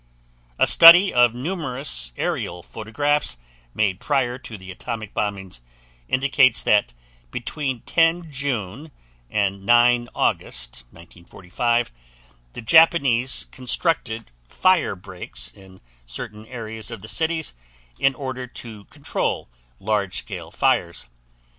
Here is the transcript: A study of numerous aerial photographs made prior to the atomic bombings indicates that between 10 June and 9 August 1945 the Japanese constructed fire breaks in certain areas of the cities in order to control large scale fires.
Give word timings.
A 0.57 0.65
study 0.65 1.13
of 1.13 1.35
numerous 1.35 2.11
aerial 2.17 2.63
photographs 2.63 3.37
made 3.75 3.99
prior 3.99 4.39
to 4.39 4.57
the 4.57 4.71
atomic 4.71 5.13
bombings 5.13 5.59
indicates 6.07 6.63
that 6.63 6.95
between 7.29 7.81
10 7.81 8.31
June 8.31 8.89
and 9.29 9.63
9 9.63 10.09
August 10.15 10.85
1945 10.89 11.91
the 12.53 12.63
Japanese 12.63 13.45
constructed 13.51 14.31
fire 14.43 14.95
breaks 14.95 15.49
in 15.49 15.81
certain 16.07 16.47
areas 16.47 16.89
of 16.89 17.03
the 17.03 17.07
cities 17.07 17.53
in 17.99 18.15
order 18.15 18.47
to 18.47 18.85
control 18.85 19.49
large 19.79 20.17
scale 20.17 20.49
fires. 20.49 21.05